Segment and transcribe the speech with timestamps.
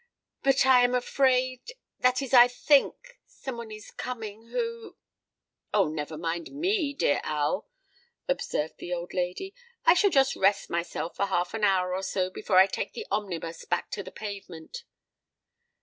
[0.41, 4.97] "But I am afraid—that is, I think—some one is coming, who——"
[5.75, 5.89] "Oh!
[5.89, 7.69] never mind me, dear Al,"
[8.27, 9.53] observed the old lady.
[9.85, 13.05] "I shall just rest myself for half an hour or so, before I take the
[13.11, 14.85] omnibus back to the Pavement."